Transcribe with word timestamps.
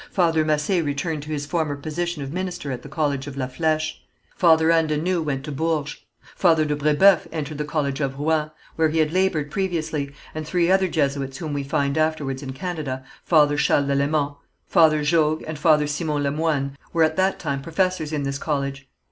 Father 0.09 0.43
Massé 0.43 0.83
returned 0.83 1.21
to 1.21 1.31
his 1.31 1.45
former 1.45 1.75
position 1.75 2.23
of 2.23 2.33
minister 2.33 2.71
at 2.71 2.81
the 2.81 2.89
college 2.89 3.27
of 3.27 3.37
La 3.37 3.45
Flèche. 3.45 3.99
Father 4.35 4.71
Anne 4.71 4.87
de 4.87 4.97
Noüe 4.97 5.23
went 5.23 5.43
to 5.43 5.51
Bourges. 5.51 5.97
Father 6.35 6.65
de 6.65 6.75
Brébeuf 6.75 7.27
entered 7.31 7.59
the 7.59 7.65
college 7.65 7.99
of 7.99 8.17
Rouen, 8.17 8.49
where 8.77 8.89
he 8.89 8.97
had 8.97 9.13
laboured 9.13 9.51
previously, 9.51 10.11
and 10.33 10.47
three 10.47 10.71
other 10.71 10.87
Jesuits 10.87 11.37
whom 11.37 11.53
we 11.53 11.61
find 11.63 11.99
afterwards 11.99 12.41
in 12.41 12.51
Canada, 12.53 13.03
Father 13.23 13.57
Charles 13.57 13.85
Lalemant, 13.89 14.37
Father 14.65 15.03
Jogues 15.03 15.43
and 15.45 15.59
Father 15.59 15.85
Simon 15.85 16.23
Lemoyne, 16.23 16.75
were 16.93 17.03
at 17.03 17.15
that 17.17 17.37
time 17.37 17.61
professors 17.61 18.11
in 18.11 18.23
this 18.23 18.39
college. 18.39 18.89